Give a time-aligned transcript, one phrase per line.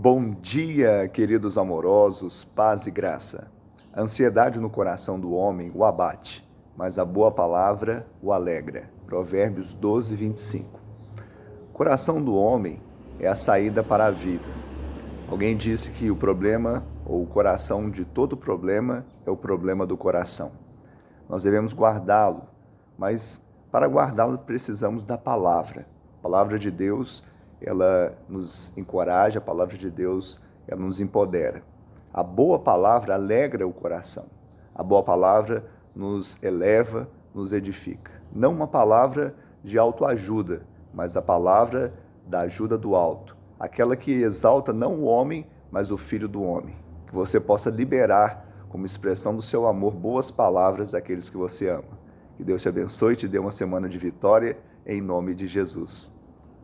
[0.00, 3.50] Bom dia, queridos amorosos, paz e graça.
[3.92, 8.88] A ansiedade no coração do homem o abate, mas a boa palavra o alegra.
[9.06, 10.80] Provérbios 12, 25.
[11.70, 12.80] O coração do homem
[13.18, 14.44] é a saída para a vida.
[15.28, 19.96] Alguém disse que o problema, ou o coração de todo problema, é o problema do
[19.96, 20.52] coração.
[21.28, 22.44] Nós devemos guardá-lo,
[22.96, 25.88] mas para guardá-lo precisamos da palavra.
[26.20, 27.24] A palavra de Deus
[27.60, 31.62] ela nos encoraja, a palavra de Deus, ela nos empodera.
[32.12, 34.26] A boa palavra alegra o coração.
[34.74, 35.64] A boa palavra
[35.94, 38.12] nos eleva, nos edifica.
[38.32, 41.92] Não uma palavra de autoajuda, mas a palavra
[42.26, 46.76] da ajuda do alto, aquela que exalta não o homem, mas o filho do homem.
[47.06, 51.98] Que você possa liberar como expressão do seu amor boas palavras àqueles que você ama.
[52.36, 56.17] Que Deus te abençoe e te dê uma semana de vitória em nome de Jesus.